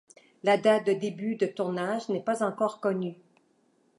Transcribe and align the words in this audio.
La 0.41 0.57
date 0.57 0.87
de 0.87 0.93
début 0.93 1.35
de 1.35 1.45
tournage 1.45 2.09
n'est 2.09 2.23
pas 2.23 2.43
encore 2.43 2.79
connue. 2.79 3.13